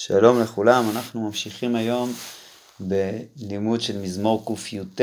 [0.00, 2.12] שלום לכולם, אנחנו ממשיכים היום
[2.80, 5.00] בלימוד של מזמור קי"ט,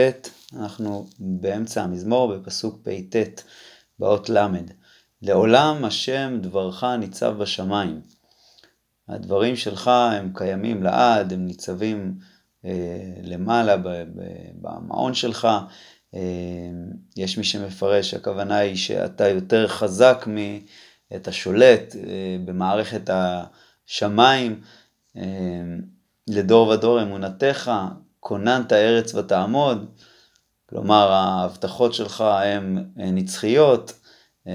[0.59, 3.41] אנחנו באמצע המזמור בפסוק פט
[3.99, 4.47] באות ל'
[5.21, 8.01] לעולם השם דברך ניצב בשמיים.
[9.09, 12.15] הדברים שלך הם קיימים לעד, הם ניצבים
[12.65, 13.75] אה, למעלה
[14.61, 15.47] במעון שלך.
[16.15, 16.19] אה,
[17.17, 24.61] יש מי שמפרש, הכוונה היא שאתה יותר חזק מאת השולט אה, במערכת השמיים.
[26.27, 27.71] לדור ודור אמונתך,
[28.19, 29.85] כוננת ארץ ותעמוד,
[30.69, 33.93] כלומר ההבטחות שלך הן נצחיות,
[34.47, 34.51] אמ,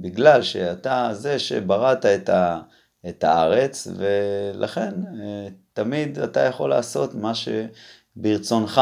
[0.00, 2.60] בגלל שאתה זה שבראת את, ה,
[3.08, 8.80] את הארץ, ולכן אה, תמיד אתה יכול לעשות מה שברצונך.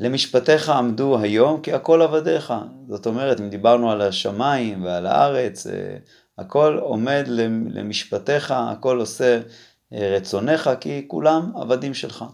[0.00, 2.54] למשפטיך עמדו היום כי הכל עבדיך.
[2.88, 5.96] זאת אומרת, אם דיברנו על השמיים ועל הארץ, אה,
[6.38, 7.24] הכל עומד
[7.74, 9.40] למשפטיך, הכל עושה
[9.92, 12.24] רצונך, כי כולם עבדים שלך.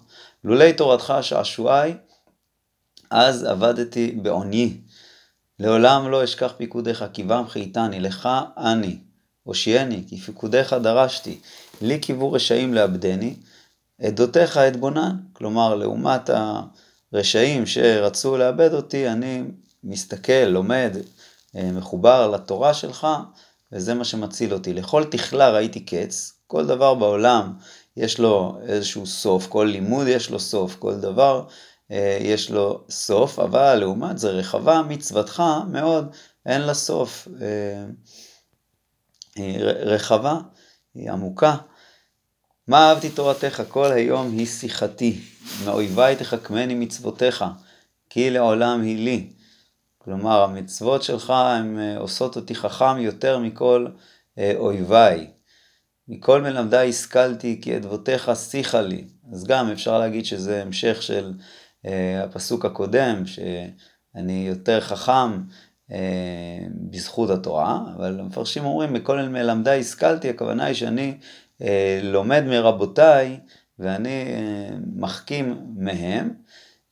[0.45, 1.95] לולי תורתך שעשועי,
[3.11, 4.77] אז עבדתי בעוני.
[5.59, 8.99] לעולם לא אשכח פיקודיך, כי בם חייתני, לך אני,
[9.43, 11.41] הושיעני, כי פיקודיך דרשתי,
[11.83, 13.35] לי קיוו רשעים לאבדני,
[14.03, 15.17] עדותיך אתבונן.
[15.33, 16.31] כלומר, לעומת
[17.13, 19.43] הרשעים שרצו לאבד אותי, אני
[19.85, 20.97] מסתכל, לומד,
[21.57, 23.07] אה, מחובר לתורה שלך,
[23.73, 24.75] וזה מה שמציל אותי.
[24.75, 27.53] לכל תכלה ראיתי קץ, כל דבר בעולם
[27.97, 31.45] יש לו איזשהו סוף, כל לימוד יש לו סוף, כל דבר
[31.91, 36.09] אה, יש לו סוף, אבל לעומת זה רחבה מצוותך מאוד,
[36.47, 37.29] אין לה סוף.
[37.41, 37.85] אה,
[39.37, 40.39] היא רחבה,
[40.95, 41.57] היא עמוקה.
[42.69, 45.21] מה אהבתי תורתך, כל היום היא שיחתי,
[45.65, 47.45] מאויביי תחכמני מצוותיך,
[48.11, 49.33] כי לעולם היא לי.
[49.99, 53.87] כלומר, המצוות שלך הן אה, עושות אותי חכם יותר מכל
[54.57, 55.38] אויביי.
[56.09, 59.05] מכל מלמדי השכלתי כי אדבותיך שיחה לי.
[59.33, 61.33] אז גם אפשר להגיד שזה המשך של
[61.87, 61.89] uh,
[62.25, 65.43] הפסוק הקודם, שאני יותר חכם
[65.91, 65.95] uh,
[66.91, 71.15] בזכות התורה, אבל המפרשים אומרים, מכל מלמדי השכלתי, הכוונה היא שאני
[71.63, 71.65] uh,
[72.03, 73.41] לומד מרבותיי
[73.79, 76.31] ואני uh, מחכים מהם,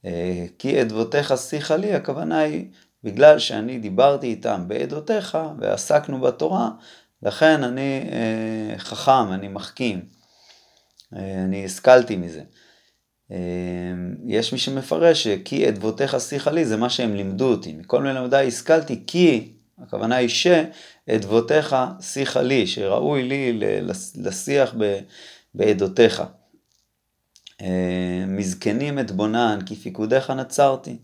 [0.03, 0.09] uh,
[0.59, 2.71] כי אדבותיך שיחה לי, הכוונה היא
[3.05, 6.71] בגלל שאני דיברתי איתם בעדותיך ועסקנו בתורה,
[7.23, 10.05] לכן אני אה, חכם, אני מחכים,
[11.17, 12.43] אה, אני השכלתי מזה.
[13.33, 13.37] אה,
[14.27, 17.73] יש מי שמפרש שכי אדבותיך שיחה לי זה מה שהם לימדו אותי.
[17.73, 23.61] מכל מלמדיי השכלתי כי, הכוונה היא שאדבותיך שיחה לי, שראוי לי
[24.17, 24.75] לשיח
[25.55, 26.23] בעדותיך.
[27.61, 30.97] אה, מזקנים אתבונן כי פיקודיך נצרתי.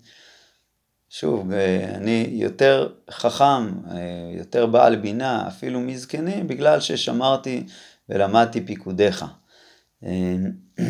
[1.14, 7.66] שוב, אה, אני יותר חכם, אה, יותר בעל בינה, אפילו מזקנים, בגלל ששמרתי
[8.08, 9.24] ולמדתי פיקודיך.
[10.04, 10.36] אה,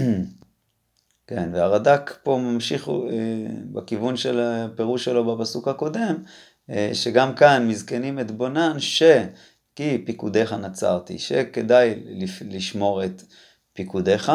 [1.27, 2.89] כן, והרד"ק פה ממשיך
[3.73, 6.15] בכיוון של הפירוש שלו בפסוק הקודם,
[6.93, 11.95] שגם כאן מזקנים את בונן, שכי פיקודיך נצרתי, שכדאי
[12.41, 13.23] לשמור את
[13.73, 14.33] פיקודיך.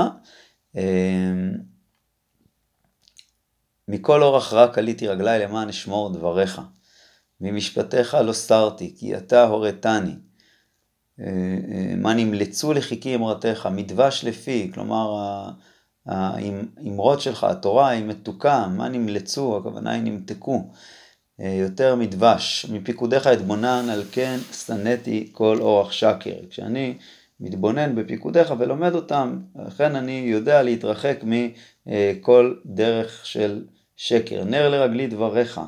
[3.88, 6.62] מכל אורח רק עליתי רגלי למען אשמור דבריך.
[7.42, 10.16] ממשפטיך לא סרתי, כי אתה הורתני.
[11.20, 11.26] אה,
[11.72, 15.16] אה, מה נמלצו לחיכי אמרתך, מדבש לפי, כלומר
[16.06, 20.70] האמרות שלך, התורה היא מתוקה, מה נמלצו, הכוונה היא נמתקו,
[21.42, 26.36] אה, יותר מדבש, מפיקודיך אתבונן, על כן שנאתי כל אורח שקר.
[26.50, 26.98] כשאני
[27.40, 33.64] מתבונן בפיקודיך ולומד אותם, לכן אני יודע להתרחק מכל דרך של
[33.98, 35.62] שקר, נר לרגלי דבריך,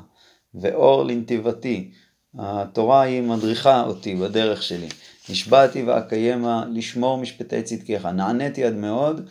[0.54, 1.92] ואור לנתיבתי.
[2.38, 4.88] התורה היא מדריכה אותי בדרך שלי.
[5.30, 8.06] נשבעתי ואקיימה לשמור משפטי צדקיך.
[8.06, 9.30] נעניתי עד מאוד,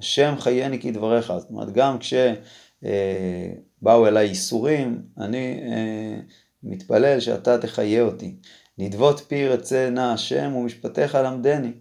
[0.00, 1.32] השם חייני כדבריך.
[1.38, 6.20] זאת אומרת, גם כשבאו אליי ייסורים, אני אה,
[6.62, 8.36] מתפלל שאתה תחיה אותי.
[8.78, 11.72] נדבות פי רצה נא השם ומשפטיך למדני.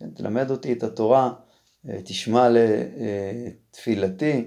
[0.00, 1.32] כן, תלמד אותי את התורה,
[1.88, 2.48] אה, תשמע
[3.70, 4.44] לתפילתי.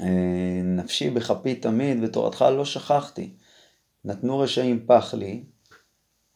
[0.00, 3.30] אה, נפשי בכפי תמיד ותורתך לא שכחתי.
[4.04, 5.42] נתנו רשעים פח לי,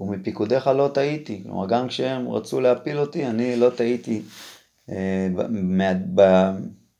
[0.00, 1.42] ומפיקודיך לא טעיתי.
[1.42, 4.22] כלומר, גם כשהם רצו להפיל אותי, אני לא טעיתי,
[4.90, 5.28] אה,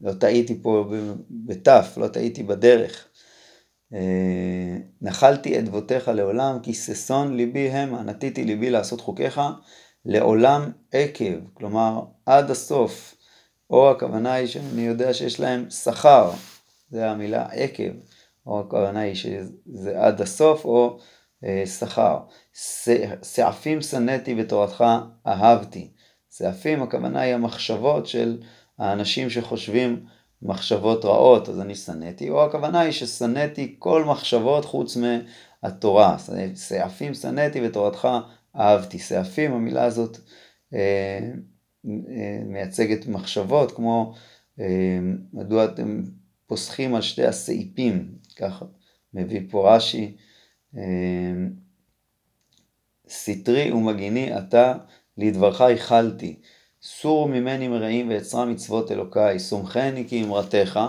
[0.01, 0.93] לא טעיתי פה
[1.31, 3.07] בתף, לא טעיתי בדרך.
[3.95, 9.41] אה, נחלתי אדבותיך לעולם, כי ששון ליבי המה, נטיתי ליבי לעשות חוקיך
[10.05, 13.15] לעולם עקב, כלומר עד הסוף.
[13.71, 16.31] או הכוונה היא שאני יודע שיש להם שכר,
[16.91, 17.93] זה המילה עקב,
[18.47, 20.99] או הכוונה היא שזה עד הסוף, או
[21.45, 22.19] אה, שכר.
[23.23, 24.85] שעפים שנאתי ותורתך
[25.27, 25.91] אהבתי.
[26.31, 28.43] סעפים הכוונה היא המחשבות של
[28.79, 30.07] האנשים שחושבים
[30.43, 36.17] מחשבות רעות, אז אני שנאתי, או הכוונה היא ששנאתי כל מחשבות חוץ מהתורה.
[36.55, 38.09] סעפים שנאתי ותורתך
[38.57, 38.99] אהבתי.
[38.99, 40.19] סעפים, המילה הזאת
[40.75, 41.31] אה,
[41.87, 44.15] אה, מייצגת מחשבות, כמו
[44.61, 44.99] אה,
[45.33, 46.03] מדוע אתם
[46.51, 48.65] פוסחים על שתי הסעיפים, ככה
[49.15, 50.17] מביא פה רש"י,
[50.77, 50.83] אה,
[53.09, 54.75] סטרי ומגיני אתה
[55.19, 56.41] לדברך איחלתי.
[56.83, 60.81] סור ממני מרעים ואצרה מצוות אלוקיי, סומכני כי אמרתך,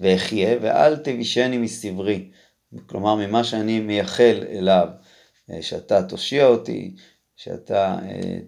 [0.00, 2.30] ואחיה, ואל תבישני מסברי.
[2.86, 4.88] כלומר, ממה שאני מייחל אליו,
[5.50, 6.94] אה, שאתה תושיע אותי,
[7.36, 8.38] שאתה אה,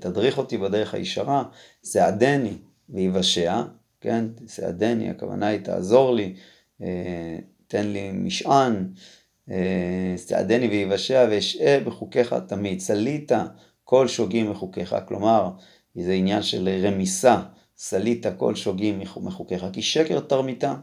[0.00, 1.44] תדריך אותי בדרך הישרה,
[1.84, 2.54] סעדני
[2.88, 3.62] ויבשע,
[4.00, 6.34] כן, סעדני, הכוונה היא תעזור לי,
[6.82, 8.92] אה, תן לי משען,
[10.16, 13.32] סעדני ויבשע ואשאה בחוקיך תמיד, סלית
[13.84, 15.50] כל שוגים מחוקיך, כלומר,
[15.94, 17.42] זה עניין של רמיסה,
[17.76, 20.74] סלית כל שוגים מחוקיך, כי שקר תרמיתה.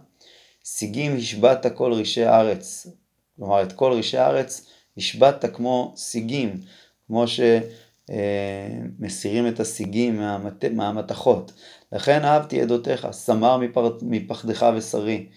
[0.63, 2.87] שיגים השבעת כל רישי הארץ,
[3.35, 4.65] כלומר את כל רישי הארץ
[4.97, 6.61] השבעת כמו שיגים,
[7.07, 10.65] כמו שמסירים אה, את השיגים מהמת...
[10.65, 11.54] מהמתכות.
[11.92, 13.98] לכן אהבתי עדותיך, סמר מפר...
[14.01, 15.30] מפחדך ושרי.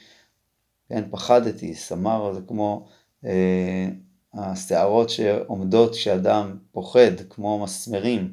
[0.89, 2.89] כן, פחדתי, סמר זה כמו
[3.25, 3.89] אה,
[4.35, 8.33] השערות שעומדות כשאדם פוחד, כמו מסמרים.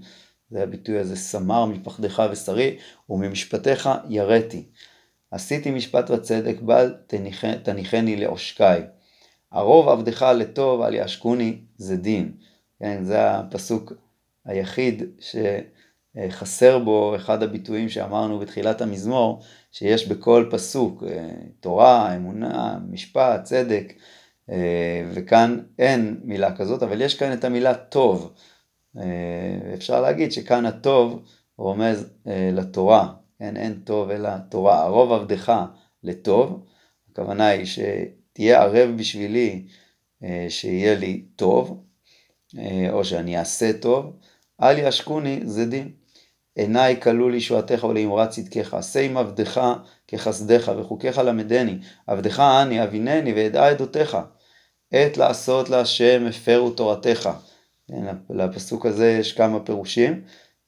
[0.50, 2.78] זה הביטוי הזה, סמר מפחדך ושרי,
[3.10, 4.66] וממשפטיך יראתי.
[5.32, 6.96] עשיתי משפט וצדק, בל
[7.64, 8.64] תניחני לעושקי.
[9.52, 12.32] הרוב עבדך לטוב, אל יעשקוני, זה דין.
[12.80, 13.94] כן, זה הפסוק
[14.48, 21.30] היחיד שחסר בו אחד הביטויים שאמרנו בתחילת המזמור, שיש בכל פסוק, אה,
[21.60, 23.94] תורה, אמונה, משפט, צדק,
[24.50, 28.34] אה, וכאן אין מילה כזאת, אבל יש כאן את המילה טוב.
[28.98, 31.26] אה, אפשר להגיד שכאן הטוב
[31.58, 32.10] רומז
[32.54, 34.84] לתורה, אין, אין טוב אלא תורה.
[34.84, 35.62] הרוב עבדך
[36.04, 36.66] לטוב,
[37.12, 39.66] הכוונה היא שתהיה ערב בשבילי
[40.50, 41.84] שיהיה לי טוב,
[42.92, 44.14] או שאני אעשה טוב,
[44.62, 45.92] אל ישקוני זה דין.
[46.56, 49.74] עיניי כלו לישועתך ולאמרת צדקך, עם עבדך
[50.08, 51.78] כחסדך וחוקיך למדני,
[52.08, 54.18] עבדך אני אבינני ואדע עדותיך.
[54.92, 57.30] עת לעשות להשם הפרו תורתך.
[57.88, 60.22] כן, לפסוק הזה יש כמה פירושים.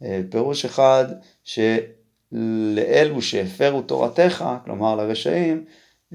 [0.04, 1.06] אה, פירוש אחד,
[1.44, 5.66] שלאלו שהפרו תורתך, כלומר לרשעים,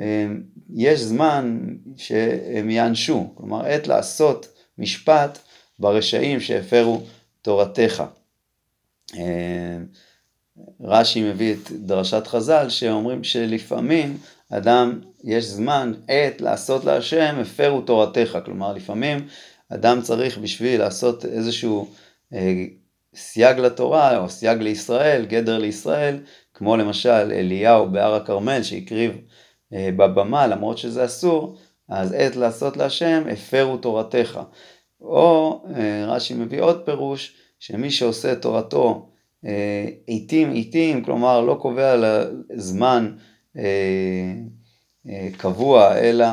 [0.00, 0.26] אה,
[0.74, 1.58] יש זמן
[1.96, 4.48] שהם יענשו, כלומר עת לעשות
[4.78, 5.38] משפט
[5.78, 7.00] ברשעים שהפרו
[7.44, 8.04] תורתך.
[9.16, 9.78] אה,
[10.80, 14.18] רש"י מביא את דרשת חז"ל שאומרים שלפעמים
[14.50, 19.26] אדם, יש זמן, עת לעשות להשם, הפרו תורתך, כלומר לפעמים
[19.68, 21.90] אדם צריך בשביל לעשות איזשהו
[22.34, 22.64] אה,
[23.14, 26.18] סייג לתורה או סייג לישראל, גדר לישראל,
[26.54, 29.12] כמו למשל אליהו בהר הכרמל שהקריב
[29.72, 31.58] אה, בבמה למרות שזה אסור,
[31.88, 34.40] אז עת לעשות להשם הפרו תורתך.
[35.04, 39.08] או אה, רש"י מביא עוד פירוש שמי שעושה את תורתו
[39.46, 41.96] אה, עיתים עיתים, כלומר לא קובע
[42.50, 43.16] לזמן
[43.56, 44.34] אה,
[45.36, 46.26] קבוע אלא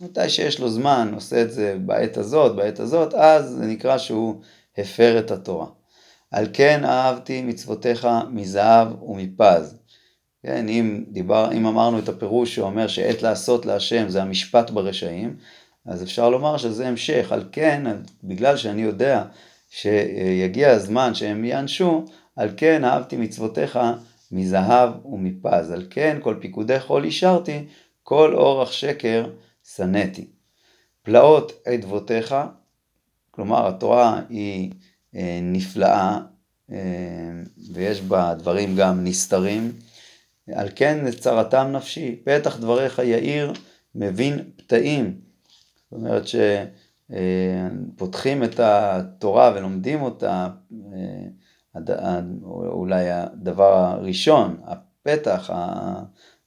[0.00, 4.40] מתי שיש לו זמן, עושה את זה בעת הזאת, בעת הזאת, אז זה נקרא שהוא
[4.78, 5.66] הפר את התורה.
[6.30, 9.76] על כן אהבתי מצוותיך מזהב ומפז.
[10.42, 15.36] כן, אם, דיבר, אם אמרנו את הפירוש שאומר שעת לעשות להשם זה המשפט ברשעים,
[15.86, 17.32] אז אפשר לומר שזה המשך.
[17.32, 19.24] על כן, בגלל שאני יודע
[19.70, 22.04] שיגיע הזמן שהם ייענשו,
[22.36, 23.78] על כן אהבתי מצוותיך
[24.32, 25.70] מזהב ומפז.
[25.70, 27.64] על כן כל פיקודי חול אישרתי,
[28.02, 29.30] כל אורח שקר
[29.76, 30.26] שנאתי.
[31.02, 32.34] פלאות עדבותיך,
[33.30, 34.72] כלומר התורה היא
[35.14, 36.18] אה, נפלאה
[36.72, 36.76] אה,
[37.72, 39.72] ויש בה דברים גם נסתרים,
[40.54, 43.52] על כן צרתם נפשי, פתח דבריך יאיר
[43.94, 45.23] מבין פתאים.
[45.90, 46.22] זאת אומרת
[47.92, 50.48] שפותחים אה, את התורה ולומדים אותה,
[52.44, 55.50] אולי הדבר הראשון, הפתח,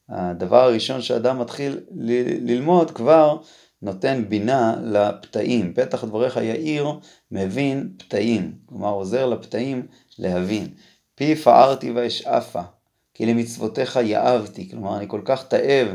[0.09, 1.79] הדבר הראשון שאדם מתחיל
[2.41, 3.37] ללמוד כבר
[3.81, 5.73] נותן בינה לפתאים.
[5.73, 6.87] פתח דבריך יאיר
[7.31, 9.87] מבין פתאים, כלומר עוזר לפתאים
[10.19, 10.67] להבין.
[11.15, 12.61] פי פערתי ואשאפה,
[13.13, 15.87] כי למצוותיך יאבתי, כלומר אני כל כך תאב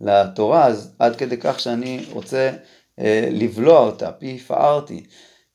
[0.00, 2.56] לתורה, אז עד כדי כך שאני רוצה אה,
[3.30, 5.04] לבלוע אותה, פי פערתי.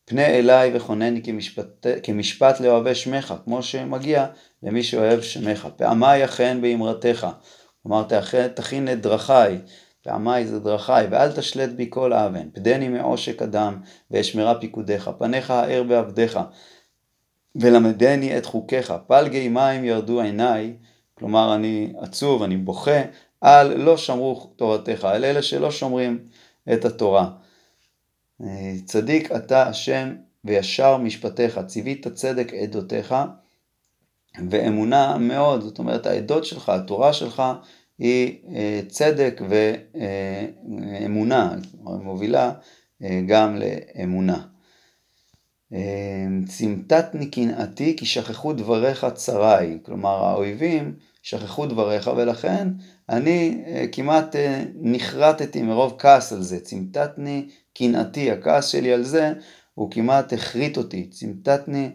[0.06, 4.26] פנה אליי וכונני כמשפט, כמשפט לאוהבי שמך, כמו שמגיע
[4.64, 5.68] למי שאוהב שמך.
[5.76, 7.28] פעמי אכן באמרתך.
[7.84, 8.04] כלומר
[8.56, 9.58] תכין את דרכיי,
[10.04, 13.82] פעמי זה דרכיי, ואל תשלט בי כל אבן, פדני מעושק אדם,
[14.12, 16.40] ואשמרה פיקודיך, פניך האר בעבדיך.
[17.56, 18.94] ולמדני את חוקיך.
[19.08, 20.74] פלגי מים ירדו עיניי,
[21.14, 23.02] כלומר אני עצוב, אני בוכה,
[23.42, 26.20] על לא שמרו תורתך, על אלה שלא שומרים
[26.74, 27.30] את התורה.
[28.86, 30.16] צדיק אתה השם
[30.46, 33.16] וישר משפטיך, ציווית צדק עדותיך
[34.50, 37.44] ואמונה מאוד, זאת אומרת העדות שלך, התורה שלך
[37.98, 39.42] היא אה, צדק
[39.96, 42.52] ואמונה, מובילה
[43.04, 44.46] אה, גם לאמונה.
[46.48, 52.68] צמתתני קנאתי כי שכחו דבריך צריי, כלומר האויבים שכחו דבריך ולכן
[53.10, 54.36] אני אה, כמעט
[54.76, 59.34] נחרטתי מרוב כעס על זה, צמתתני קנאתי, הכעס שלי על זה
[59.74, 61.90] הוא כמעט החריט אותי, צמתתני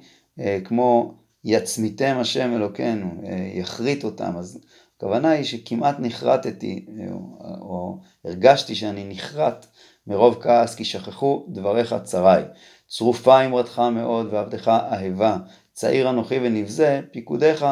[0.64, 3.22] כמו יצמיתם השם אלוקינו,
[3.54, 4.60] יחריט אותם, אז
[4.96, 9.66] הכוונה היא שכמעט נחרטתי, או, או הרגשתי שאני נחרט
[10.06, 12.42] מרוב כעס, כי שכחו דבריך צריי.
[12.88, 15.36] צרופה אמרתך מאוד ועבדך אהבה,
[15.72, 17.66] צעיר אנוכי ונבזה, פיקודיך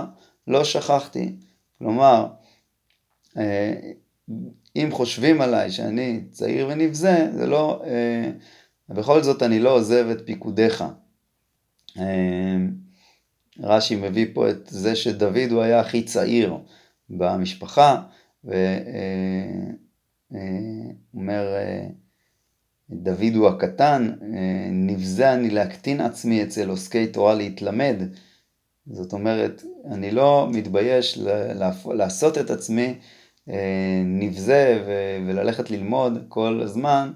[0.47, 1.37] לא שכחתי.
[1.79, 2.27] כלומר,
[3.37, 3.75] אה,
[4.77, 8.31] אם חושבים עליי שאני צעיר ונבזה, זה לא, אה,
[8.89, 10.85] בכל זאת אני לא עוזב את פיקודיך.
[11.99, 12.57] אה,
[13.61, 16.57] רש"י מביא פה את זה שדוד הוא היה הכי צעיר.
[17.11, 18.03] במשפחה,
[18.45, 18.65] ואומר,
[22.91, 24.13] דוד הוא הקטן,
[24.73, 27.97] נבזה אני להקטין עצמי אצל עוסקי תורה להתלמד.
[28.91, 31.19] זאת אומרת, אני לא מתבייש
[31.87, 32.95] לעשות את עצמי
[34.05, 34.85] נבזה
[35.27, 37.13] וללכת ללמוד כל הזמן,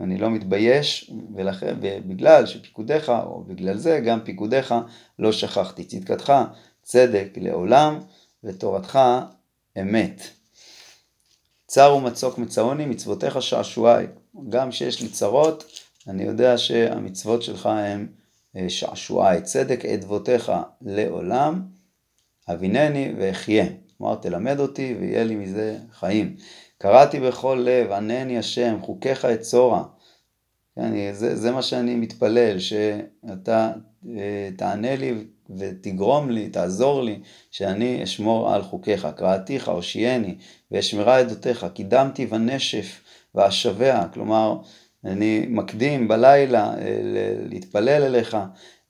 [0.00, 4.74] אני לא מתבייש, ובגלל שפיקודיך, או בגלל זה גם פיקודיך,
[5.18, 5.84] לא שכחתי.
[5.84, 6.32] צדקתך
[6.82, 8.00] צדק לעולם,
[8.44, 8.98] ותורתך
[9.80, 10.22] אמת.
[11.66, 14.06] צר ומצוק מצעוני, מצוותיך שעשועי.
[14.48, 15.64] גם כשיש לי צרות,
[16.08, 17.96] אני יודע שהמצוות שלך אה,
[18.68, 19.42] שעשועי.
[19.42, 20.52] צדק אדבותיך
[20.82, 21.62] לעולם,
[22.48, 23.66] אבינני ואחיה.
[23.98, 26.36] כלומר, תלמד אותי ויהיה לי מזה חיים.
[26.78, 29.84] קראתי בכל לב, ענני השם, חוקיך אצורה.
[30.76, 33.72] כן, זה, זה מה שאני מתפלל, שאתה
[34.08, 35.14] אה, תענה לי
[35.58, 39.08] ותגרום לי, תעזור לי, שאני אשמור על חוקיך.
[39.16, 40.36] קראתיך, הושיעני,
[40.70, 43.00] ואשמרה עדותיך, קידמתי בנשף
[43.34, 44.58] ואשבע, כלומר,
[45.04, 46.98] אני מקדים בלילה אה,
[47.48, 48.36] להתפלל אליך,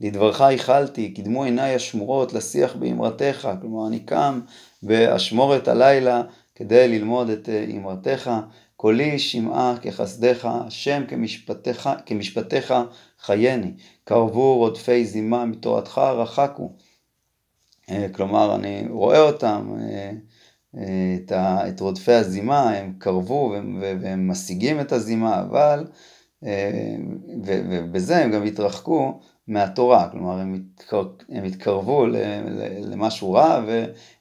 [0.01, 4.41] לדברך ייחלתי, קידמו עיניי השמורות לשיח באמרתך, כלומר אני קם
[4.83, 6.23] ואשמור את הלילה
[6.55, 8.31] כדי ללמוד את אה, אמרתך,
[8.77, 12.75] קולי שמעה כחסדך, השם כמשפטיך, כמשפטיך
[13.21, 13.73] חייני,
[14.05, 16.73] קרבו רודפי זימה מתורתך רחקו.
[17.91, 19.75] אה, כלומר, אני רואה אותם,
[20.77, 25.87] אה, אה, את, רודפי הזימה, הם קרבו והם משיגים את הזימה, אבל,
[27.45, 32.07] ובזה הם גם התרחקו מהתורה, כלומר הם, התקר, הם התקרבו
[32.83, 33.65] למשהו רע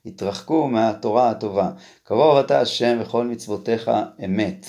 [0.06, 1.72] והתרחקו מהתורה הטובה.
[2.04, 3.92] קרוב אתה השם וכל מצוותיך
[4.26, 4.66] אמת.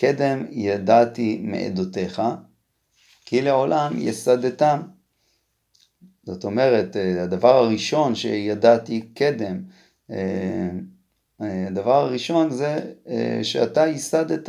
[0.00, 2.22] קדם ידעתי מעדותיך,
[3.24, 4.80] כי לעולם יסדתם.
[6.22, 9.87] זאת אומרת, אה, הדבר הראשון שידעתי קדם, אה, אה,
[11.40, 12.92] הדבר הראשון זה
[13.42, 14.48] שאתה ייסדת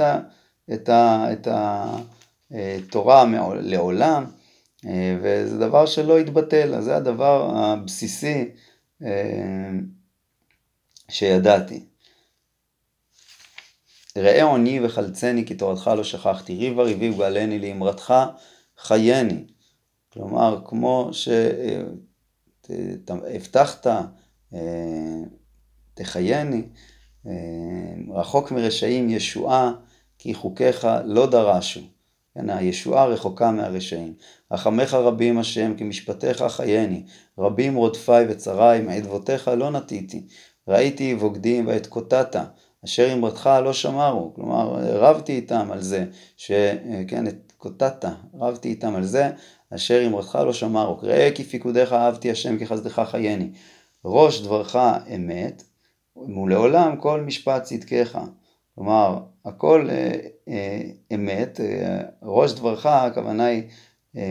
[0.74, 0.90] את,
[1.32, 1.48] את
[2.52, 3.26] התורה
[3.62, 4.26] לעולם,
[5.22, 8.46] וזה דבר שלא יתבטל, אז זה הדבר הבסיסי
[11.10, 11.86] שידעתי.
[14.18, 18.14] ראה עוני וחלצני כי תורתך לא שכחתי, ריבה ריבי וגאלני לאמרתך
[18.78, 19.44] חייני.
[20.14, 21.10] כלומר, כמו
[22.68, 24.02] שהבטחת, אה,
[26.00, 26.62] תחייני,
[27.28, 27.32] אה,
[28.10, 29.72] רחוק מרשעים ישועה,
[30.18, 31.82] כי חוקיך לא דרשו.
[32.36, 34.14] כן, הישועה רחוקה מהרשעים.
[34.52, 37.04] רחמך רבים השם, כי משפטיך חייני.
[37.38, 40.28] רבים רודפי וצרי, מעדבותיך לא נטיתי.
[40.68, 42.42] ראיתי בוגדים ואת קוטטת.
[42.86, 46.06] אשר אמרתך לא שמרו, כלומר רבתי איתם על זה,
[46.38, 49.32] שכן, את קוטטת, רבתי איתם על זה,
[49.76, 53.50] אשר אמרתך לא שמרו, ראה כי פיקודיך אהבתי השם כחסדך חייני,
[54.06, 54.76] ראש דברך
[55.16, 55.64] אמת,
[56.28, 58.20] ולעולם כל משפט צדקך,
[58.76, 60.12] כלומר הכל אה,
[60.48, 60.82] אה,
[61.16, 63.64] אמת, אה, ראש דברך, הכוונה היא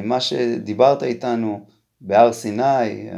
[0.03, 1.67] מה שדיברת איתנו
[2.01, 3.11] בהר סיני,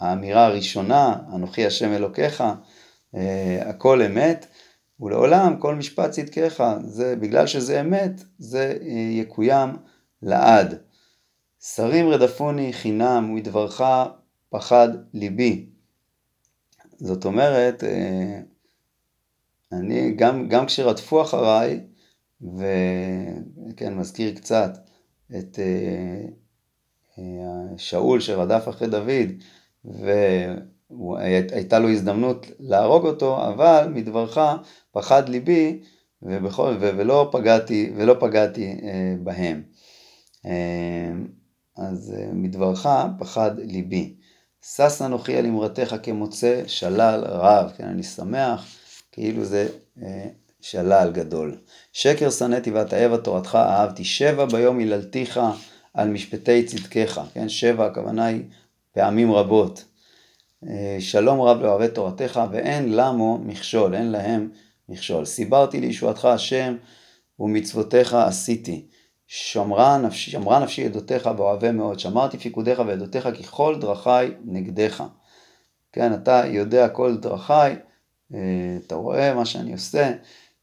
[0.00, 2.44] האמירה הראשונה, אנוכי השם אלוקיך,
[3.60, 4.46] הכל אמת,
[5.00, 8.78] ולעולם כל משפט צדקך, זה בגלל שזה אמת, זה
[9.10, 9.76] יקוים
[10.22, 10.74] לעד.
[11.60, 13.80] שרים רדפוני חינם ומדברך
[14.50, 15.75] פחד ליבי.
[16.98, 18.40] זאת אומרת, אה,
[19.72, 21.80] אני גם, גם כשרדפו אחריי,
[22.40, 24.78] וכן, מזכיר קצת,
[25.38, 25.58] את
[27.76, 29.30] שאול שרדף אחרי דוד,
[29.84, 34.38] והייתה לו הזדמנות להרוג אותו, אבל מדברך
[34.92, 35.82] פחד ליבי
[36.22, 38.76] ובכל, ולא פגעתי, ולא פגעתי
[39.22, 39.62] בהם.
[41.76, 42.86] אז מדברך
[43.18, 44.15] פחד ליבי.
[44.74, 48.66] שש אנוכי על אמרתך כמוצא שלל רב, כן, אני שמח,
[49.12, 49.68] כאילו זה
[50.60, 51.56] שלל גדול.
[51.92, 55.40] שקר שנאתי ואתאהבה תורתך אהבתי, שבע ביום היללתיך
[55.94, 58.42] על משפטי צדקך, כן, שבע הכוונה היא
[58.92, 59.84] פעמים רבות.
[60.98, 64.50] שלום רב לאוהבי תורתך ואין למו מכשול, אין להם
[64.88, 65.24] מכשול.
[65.24, 66.76] סיברתי לישועתך השם
[67.40, 68.86] ומצוותיך עשיתי.
[69.26, 74.10] שמרה נפשי, שמרה נפשי עדותיך ואוהבי מאוד, שמרתי פיקודיך ועדותיך כי כל דרכי
[74.44, 75.04] נגדך.
[75.92, 77.52] כן, אתה יודע כל דרכי,
[78.86, 80.12] אתה רואה מה שאני עושה,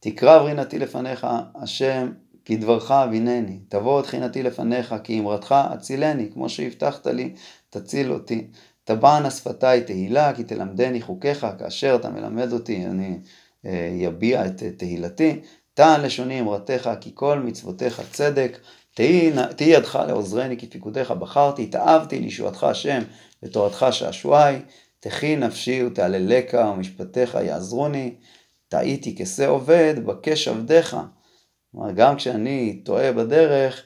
[0.00, 2.12] תקרב רינתי לפניך, השם,
[2.44, 7.34] כי דברך אבינני, תבוא את חינתי לפניך, כי אמרתך אצילני, כמו שהבטחת לי,
[7.70, 8.46] תציל אותי.
[8.84, 15.40] תבענה שפתיי תהילה, כי תלמדני חוקיך, כאשר אתה מלמד אותי, אני אביע את תהילתי.
[15.74, 18.58] טען לשוני אמרתך, כי כל מצוותיך צדק,
[18.94, 23.02] תהי ידך לעוזרני, כי פיקודיך בחרתי, התאהבתי לישועתך השם,
[23.42, 24.56] ותורתך שעשועי,
[25.00, 28.14] תחי נפשי ותעללך, ומשפטיך יעזרוני,
[28.68, 30.96] טעיתי כשה עובד, בקש עבדיך.
[31.72, 33.82] כלומר, גם כשאני טועה בדרך,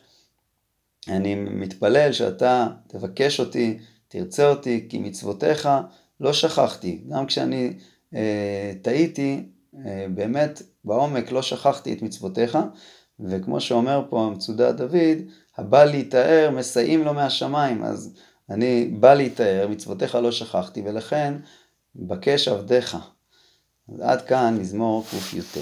[1.08, 3.78] אני מתפלל שאתה תבקש אותי,
[4.08, 5.68] תרצה אותי, כי מצוותיך
[6.20, 7.02] לא שכחתי.
[7.08, 7.72] גם כשאני
[8.14, 9.42] אה, טעיתי,
[10.14, 12.58] באמת בעומק לא שכחתי את מצוותיך,
[13.20, 15.18] וכמו שאומר פה המצודה דוד,
[15.56, 18.14] הבא להיטהר מסייעים לו מהשמיים, אז
[18.50, 21.34] אני בא להיטהר, מצוותיך לא שכחתי, ולכן
[21.96, 22.96] בקש עבדיך.
[24.00, 25.58] עד כאן מזמור קי"ט.